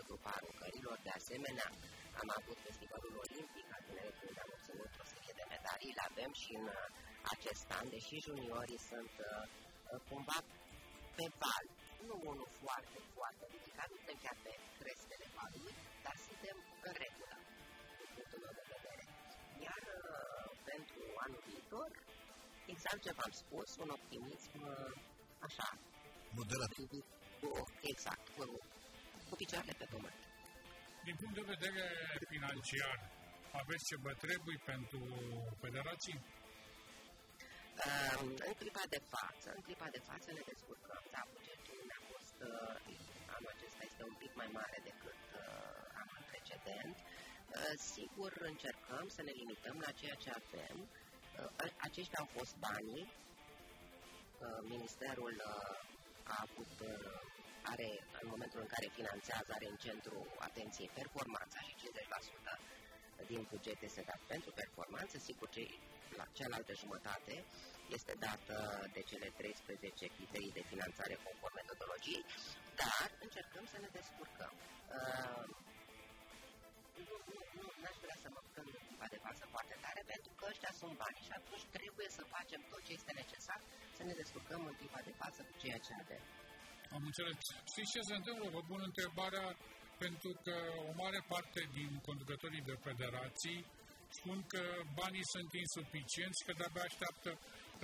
grupa 0.09 0.31
aruncărilor. 0.39 0.97
De 1.07 1.13
asemenea, 1.21 1.69
am 2.23 2.29
avut 2.39 2.59
festivalul 2.69 3.15
olimpic 3.25 3.67
al 3.77 3.83
tineretului 3.89 4.29
unde 4.33 4.43
am 4.45 4.53
obținut 4.57 4.93
o 5.03 5.05
serie 5.13 5.35
de 5.41 5.45
medalii. 5.55 5.97
Le 5.99 6.05
avem 6.11 6.33
și 6.43 6.53
în 6.61 6.67
acest 7.35 7.67
an, 7.79 7.87
deși 7.95 8.15
juniorii 8.27 8.81
sunt 8.91 9.15
uh, 9.19 9.45
uh, 9.93 10.01
cumva 10.09 10.39
pe 11.17 11.27
val, 11.41 11.67
nu 12.09 12.15
unul 12.31 12.49
foarte, 12.63 12.99
foarte 13.17 13.45
ridicat, 13.55 13.87
nu 13.91 13.97
suntem 14.01 14.19
chiar 14.25 14.37
pe 14.45 14.53
crestele 14.79 15.27
valului, 15.39 15.75
dar 16.05 16.17
suntem 16.27 16.57
în 16.89 16.95
regulă, 17.05 17.37
din 17.99 18.09
punctul 18.15 18.39
meu 18.45 18.55
de 18.61 18.65
vedere. 18.75 19.05
Iar 19.67 19.83
uh, 19.99 20.45
pentru 20.71 21.03
anul 21.25 21.43
viitor, 21.51 21.91
exact 22.75 23.01
ce 23.07 23.13
v-am 23.19 23.35
spus, 23.43 23.69
un 23.85 23.91
optimism 23.99 24.55
uh, 24.73 24.93
așa, 25.47 25.69
moderat. 26.39 26.73
Cu, 27.41 27.51
exact, 27.93 28.25
cu, 28.37 28.45
cu 29.29 29.35
picioarele 29.41 29.75
pe 29.79 29.87
pământ. 29.93 30.19
Din 31.09 31.17
punct 31.21 31.35
de 31.35 31.51
vedere 31.55 31.85
financiar, 32.33 32.97
aveți 33.61 33.85
ce 33.89 33.97
vă 34.05 34.13
trebuie 34.25 34.59
pentru 34.73 35.01
federații? 35.65 36.17
În 38.49 38.55
clipa 38.61 38.85
de 38.95 39.01
față, 39.15 39.49
în 39.57 39.63
clipa 39.67 39.89
de 39.97 40.03
față 40.09 40.29
ne 40.33 40.43
descurcăm, 40.51 41.03
da, 41.15 41.23
bugetul 41.35 41.79
ne-a 41.89 42.03
fost, 42.13 42.37
uh, 42.51 43.35
anul 43.35 43.51
acesta 43.57 43.83
este 43.91 44.03
un 44.11 44.17
pic 44.23 44.33
mai 44.41 44.51
mare 44.59 44.79
decât 44.91 45.21
uh, 45.41 46.01
anul 46.03 46.23
precedent. 46.33 46.97
Uh, 46.99 47.75
sigur, 47.93 48.31
încercăm 48.53 49.05
să 49.17 49.23
ne 49.23 49.33
limităm 49.41 49.77
la 49.87 49.91
ceea 50.01 50.17
ce 50.23 50.31
avem. 50.41 50.77
Aceștia 51.89 52.19
au 52.21 52.29
fost 52.39 52.55
banii. 52.57 53.07
Ministerul 54.75 55.35
a 56.35 56.37
avut 56.47 56.73
are, 57.63 57.91
în 58.21 58.27
momentul 58.33 58.61
în 58.61 58.67
care 58.75 58.87
finanțează, 58.99 59.51
are 59.53 59.67
în 59.69 59.77
centru 59.77 60.27
atenției 60.39 60.91
performanța 60.95 61.59
și 61.67 61.75
50% 61.75 62.82
din 63.31 63.47
buget 63.51 63.79
este 63.83 64.03
dat 64.11 64.21
pentru 64.33 64.51
performanță, 64.63 65.19
sigur 65.19 65.49
ce 65.49 65.63
la 66.17 66.27
cealaltă 66.39 66.73
jumătate 66.83 67.45
este 67.97 68.15
dată 68.27 68.57
de 68.93 69.03
cele 69.11 69.29
13 69.37 70.07
criterii 70.17 70.57
de 70.59 70.65
finanțare 70.73 71.15
conform 71.27 71.55
metodologiei, 71.63 72.25
dar 72.81 73.09
încercăm 73.27 73.65
să 73.73 73.79
ne 73.85 73.89
descurcăm. 73.99 74.53
Uh, 74.99 75.45
nu, 77.09 77.15
nu, 77.35 77.41
nu, 77.59 77.67
n-aș 77.83 77.97
vrea 78.05 78.19
să 78.25 78.29
mă 78.35 78.41
plâng 78.53 78.71
în 78.79 78.83
clipa 78.87 79.07
de 79.15 79.21
față 79.27 79.45
foarte 79.55 79.77
tare, 79.85 80.01
pentru 80.13 80.33
că 80.39 80.43
ăștia 80.53 80.73
sunt 80.81 80.95
bani 81.03 81.19
și 81.27 81.33
atunci 81.41 81.65
trebuie 81.77 82.09
să 82.17 82.23
facem 82.35 82.61
tot 82.71 82.83
ce 82.87 82.93
este 82.99 83.13
necesar 83.23 83.61
să 83.97 84.03
ne 84.09 84.15
descurcăm 84.23 84.61
în 84.71 84.75
clipa 84.81 85.01
de 85.09 85.15
față 85.23 85.41
cu 85.49 85.55
ceea 85.63 85.79
ce 85.87 85.93
avem. 86.03 86.23
Am 86.97 87.03
înțeles. 87.11 87.37
Știți 87.73 87.93
ce 87.95 88.01
se 88.09 88.15
întâmplă? 88.21 88.47
Vă 88.57 88.63
pun 88.71 88.81
întrebarea 88.91 89.45
pentru 90.05 90.31
că 90.45 90.57
o 90.89 90.93
mare 91.03 91.21
parte 91.33 91.61
din 91.79 91.91
conducătorii 92.09 92.69
de 92.71 92.77
federații 92.89 93.61
spun 94.19 94.39
că 94.53 94.63
banii 95.01 95.27
sunt 95.35 95.51
insuficienți, 95.65 96.45
că 96.47 96.53
de-abia 96.59 96.85
așteaptă 96.91 97.31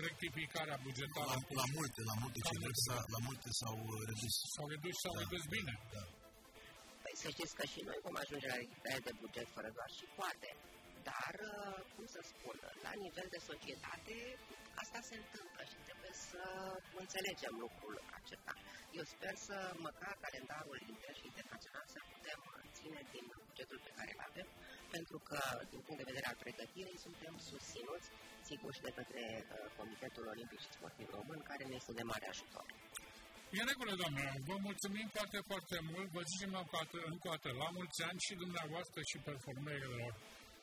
rectificarea 0.06 0.78
bugetară. 0.86 1.34
La, 1.38 1.54
la 1.60 1.66
multe, 1.76 2.00
la 2.10 2.16
multe, 2.22 2.38
ce 2.48 2.56
la, 2.92 2.98
la 3.14 3.20
multe 3.28 3.48
s-au 3.60 3.76
redus. 4.10 4.34
S-au 4.54 4.66
redus, 4.74 4.96
s-au 5.04 5.14
da, 5.16 5.20
redus 5.22 5.44
bine. 5.56 5.72
Da. 5.94 6.04
Păi 7.02 7.14
să 7.22 7.28
știți 7.34 7.54
că 7.58 7.64
și 7.72 7.80
noi 7.88 7.98
vom 8.06 8.16
ajunge 8.22 8.46
la 8.54 8.58
rectificare 8.62 9.00
de 9.08 9.12
buget 9.22 9.48
fără 9.56 9.68
doar 9.78 9.90
și 9.98 10.06
poate. 10.20 10.48
Dar, 11.10 11.34
uh, 11.52 11.78
cum 11.94 12.06
să 12.14 12.20
spun, 12.32 12.56
la 12.86 12.92
nivel 13.04 13.28
de 13.34 13.40
societate, 13.50 14.16
asta 14.82 14.98
se 15.10 15.16
întâmplă 15.22 15.62
și 15.70 15.78
trebuie 15.86 16.14
să 16.30 16.42
înțelegem 17.02 17.54
lucrul 17.64 17.94
acesta. 18.18 18.54
Eu 18.98 19.04
sper 19.14 19.34
să, 19.48 19.56
măcar 19.86 20.14
calendarul 20.24 20.78
inter 20.90 21.14
și 21.18 21.24
internațional, 21.30 21.84
să 21.94 22.00
putem 22.12 22.40
ține 22.78 23.00
din 23.14 23.24
bugetul 23.46 23.78
pe 23.86 23.92
care 23.98 24.10
îl 24.14 24.22
avem, 24.30 24.48
pentru 24.94 25.18
că, 25.28 25.38
din 25.72 25.80
punct 25.84 25.98
de 26.00 26.10
vedere 26.10 26.26
al 26.28 26.38
pregătirii, 26.44 27.04
suntem 27.06 27.34
susținuți, 27.50 28.08
sigur, 28.50 28.70
și 28.76 28.86
de 28.88 28.92
către 28.98 29.24
uh, 29.40 29.44
Comitetul 29.78 30.24
Olimpic 30.34 30.60
și 30.64 30.76
Sportiv 30.76 31.08
Român, 31.18 31.40
care 31.50 31.64
ne 31.64 31.76
este 31.80 31.92
de 32.00 32.04
mare 32.12 32.26
ajutor. 32.28 32.66
E 33.56 33.60
în 33.62 33.70
regulă, 33.72 33.92
doamne. 34.02 34.24
Vă 34.50 34.56
mulțumim 34.68 35.06
foarte, 35.16 35.38
foarte 35.50 35.78
mult. 35.90 36.08
Vă 36.16 36.22
zicem 36.30 36.50
încă 36.62 36.76
o 36.76 36.78
dată, 36.82 36.98
încă 37.12 37.26
o 37.28 37.30
dată 37.34 37.48
la 37.62 37.68
mulți 37.78 37.98
ani 38.08 38.20
și 38.26 38.34
dumneavoastră 38.44 39.00
și 39.10 39.16
performerilor 39.28 40.10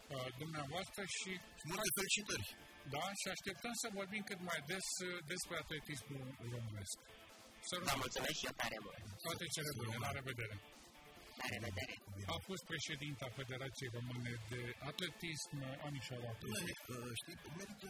uh, 0.07 0.27
dumneavoastră 0.41 1.01
și... 1.17 1.31
Multe 1.71 1.89
felicitări! 1.97 2.47
Da, 2.93 3.05
și 3.19 3.27
așteptăm 3.35 3.73
să 3.81 3.87
vorbim 3.99 4.23
cât 4.29 4.39
mai 4.49 4.59
des 4.71 4.87
uh, 4.99 5.09
despre 5.31 5.55
atletismul 5.63 6.25
românesc. 6.53 6.97
Să 7.69 7.75
Vă 7.85 7.93
mulțumesc 8.03 8.37
și 8.39 8.47
eu 8.49 8.55
tare 8.61 8.79
mult! 8.85 9.03
Toate 9.27 9.45
cele 9.55 9.71
bune, 9.77 9.95
la 10.05 10.11
revedere! 10.19 10.55
La 11.39 11.47
revedere! 11.55 11.95
A 12.35 12.37
fost 12.49 12.63
președinta 12.71 13.25
Federației 13.39 13.89
Române 13.97 14.33
de 14.51 14.61
Atletism, 14.91 15.55
Anișoara 15.87 16.31
Bine, 16.41 16.73
știi, 17.21 17.37
merită 17.59 17.89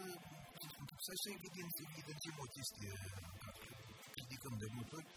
să 1.06 1.30
evidențiem 1.38 2.38
o 2.46 2.48
chestie 2.56 2.92
criticăm 4.16 4.54
de 4.64 4.68
multe 4.76 4.94
ori. 5.00 5.08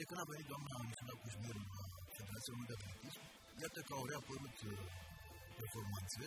De 0.00 0.04
când 0.08 0.20
a 0.20 0.30
venit 0.32 0.46
doamna 0.52 0.74
Mișela 0.88 1.14
Cușmir 1.22 1.56
la 1.72 1.82
Federația 2.16 2.52
Română 2.52 2.68
de 2.70 2.76
Atletism, 2.78 3.20
iată 3.62 3.80
că 3.86 3.92
au 3.98 4.04
reapărut 4.12 4.56
uh, 4.70 4.72
performanțe, 5.60 6.24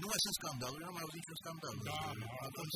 nu 0.00 0.06
mai 0.10 0.20
sunt 0.24 0.36
scandaluri, 0.40 0.82
nu 0.82 0.88
am 0.90 0.96
mai 0.96 1.04
auzit 1.06 1.20
niciun 1.20 1.38
scandal. 1.42 1.74
Da, 1.88 1.98
atunci 2.48 2.74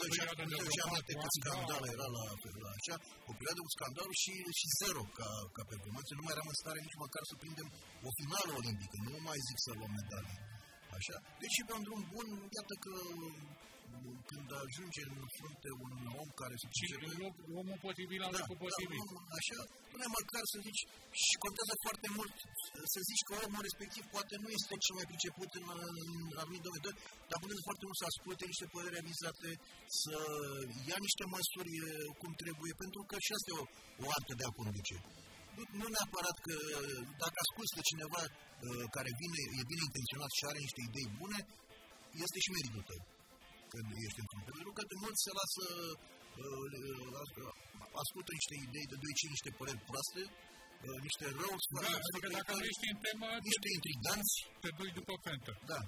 făceam 0.68 0.90
alte 0.98 1.12
cât 1.22 1.32
scandal 1.40 1.82
era 1.94 2.06
la, 2.16 2.24
la 2.64 2.70
așa, 2.78 2.96
o 3.30 3.32
perioadă 3.38 3.60
cu 3.64 3.72
scandal 3.76 4.10
și, 4.22 4.34
și 4.58 4.66
zero 4.80 5.02
ca, 5.18 5.28
ca 5.56 5.62
performanță. 5.72 6.10
Nu 6.12 6.24
mai 6.24 6.34
eram 6.36 6.48
în 6.52 6.58
stare 6.62 6.78
nici 6.86 7.02
măcar 7.04 7.22
să 7.30 7.34
prindem 7.42 7.68
o 8.08 8.10
finală 8.18 8.50
olimpică, 8.60 8.96
nu 9.06 9.12
mai 9.28 9.38
zic 9.48 9.58
să 9.66 9.70
luăm 9.78 9.92
medalii. 10.00 10.38
Așa? 10.96 11.16
Deci 11.42 11.56
pe 11.66 11.72
un 11.78 11.84
drum 11.86 12.02
bun, 12.12 12.26
iată 12.56 12.74
că 12.84 12.92
când 14.30 14.48
ajunge 14.64 15.02
în 15.10 15.16
frunte 15.36 15.70
un 15.84 15.92
om 16.22 16.28
care 16.40 16.54
se 16.60 16.66
pricepe... 16.72 17.06
omul 17.60 17.78
potrivit 17.86 18.20
la 18.24 18.28
da, 18.30 18.34
locul 18.36 18.58
potrivit. 18.64 19.02
Da, 19.10 19.36
așa, 19.38 19.58
până 19.92 20.06
măcar 20.18 20.44
să 20.52 20.58
zici, 20.66 20.82
și 21.24 21.34
contează 21.44 21.74
foarte 21.86 22.08
mult 22.18 22.34
să 22.94 23.00
zici 23.08 23.24
că 23.26 23.32
omul 23.46 23.62
respectiv 23.68 24.04
poate 24.14 24.34
nu 24.42 24.48
este 24.58 24.74
cel 24.84 24.94
mai 24.98 25.06
priceput 25.12 25.50
în, 25.58 25.64
în 26.02 26.10
anumit 26.42 26.62
domeniu, 26.66 26.84
dar 27.28 27.38
contează 27.40 27.62
foarte 27.68 27.84
mult 27.86 27.98
să 28.00 28.06
asculte 28.12 28.44
niște 28.52 28.66
păreri 28.74 29.00
avizate, 29.02 29.50
să 30.02 30.16
ia 30.88 30.98
niște 31.06 31.24
măsuri 31.34 31.72
cum 32.20 32.32
trebuie, 32.42 32.72
pentru 32.82 33.00
că 33.08 33.16
și 33.24 33.32
asta 33.36 33.48
e 33.50 33.60
o, 33.62 33.64
o 34.04 34.06
artă 34.16 34.32
de 34.40 34.44
a 34.46 34.56
conduce. 34.60 34.96
Nu, 35.56 35.62
nu 35.80 35.86
neapărat 35.94 36.36
că 36.46 36.54
dacă 37.22 37.36
asculți 37.44 37.76
de 37.78 37.82
cineva 37.90 38.22
uh, 38.26 38.84
care 38.96 39.10
vine, 39.20 39.40
e 39.60 39.70
bine 39.72 39.82
intenționat 39.88 40.30
și 40.36 40.44
are 40.50 40.60
niște 40.66 40.80
idei 40.88 41.08
bune, 41.20 41.38
este 42.24 42.38
și 42.44 42.54
meritul 42.56 42.84
tău 42.90 43.00
când 43.72 43.86
ești 44.06 44.20
într-un 44.22 44.42
Pentru 44.58 44.72
că 44.76 44.82
de 44.90 44.96
mult 45.02 45.16
se 45.24 45.32
lasă, 45.40 45.64
uh, 46.44 46.66
uh, 47.40 47.52
ascultă 48.02 48.30
niște 48.38 48.54
idei 48.66 48.86
de 48.92 48.96
2 49.02 49.34
niște 49.34 49.50
păreri 49.58 49.86
proaste, 49.88 50.22
uh, 50.86 50.98
niște 51.06 51.26
rău, 51.40 51.54
da, 51.84 51.92
adică 52.08 52.28
dacă 52.38 52.50
nu 52.58 52.64
ești 52.70 52.86
în 52.92 52.98
temă, 53.04 53.28
niște 53.48 53.68
intriganți. 53.76 54.34
Te 54.62 54.70
duci 54.78 54.96
după 55.00 55.14
fentă. 55.26 55.52
Da. 55.70 55.80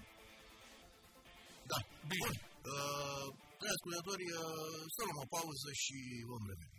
Da. 1.70 1.78
Bine. 2.10 2.22
Bun. 2.24 2.36
Uh, 2.72 3.26
ascultători, 3.74 4.26
uh, 4.40 4.80
să 4.94 5.00
luăm 5.06 5.18
o 5.24 5.30
pauză 5.36 5.70
și 5.82 5.96
vom 6.30 6.42
reveni. 6.50 6.77